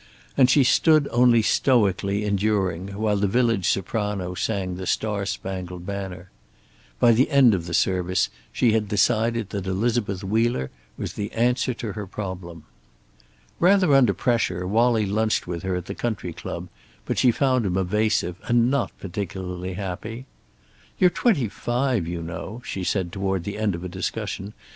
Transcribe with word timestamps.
And 0.35 0.49
she 0.49 0.63
stood 0.63 1.07
only 1.11 1.43
stoically 1.43 2.25
enduring 2.25 2.87
while 2.97 3.17
the 3.17 3.27
village 3.27 3.69
soprano 3.69 4.33
sang 4.33 4.73
"The 4.77 4.87
Star 4.87 5.27
Spangled 5.27 5.85
Banner." 5.85 6.31
By 6.99 7.11
the 7.11 7.29
end 7.29 7.53
of 7.53 7.67
the 7.67 7.73
service 7.75 8.31
she 8.51 8.71
had 8.71 8.87
decided 8.87 9.51
that 9.51 9.67
Elizabeth 9.67 10.23
Wheeler 10.23 10.71
was 10.97 11.13
the 11.13 11.31
answer 11.33 11.75
to 11.75 11.93
her 11.93 12.07
problem. 12.07 12.63
Rather 13.59 13.93
under 13.93 14.15
pressure, 14.15 14.65
Wallie 14.65 15.05
lunched 15.05 15.45
with 15.45 15.61
her 15.61 15.75
at 15.75 15.85
the 15.85 15.93
country 15.93 16.33
club, 16.33 16.67
but 17.05 17.19
she 17.19 17.29
found 17.29 17.63
him 17.67 17.77
evasive 17.77 18.37
and 18.45 18.71
not 18.71 18.91
particularly 18.97 19.73
happy. 19.73 20.25
"You're 20.97 21.11
twenty 21.11 21.47
five, 21.47 22.07
you 22.07 22.23
know," 22.23 22.63
she 22.65 22.83
said, 22.83 23.11
toward 23.11 23.43
the 23.43 23.55
end 23.59 23.75
of 23.75 23.83
a 23.83 23.87
discussion. 23.87 24.53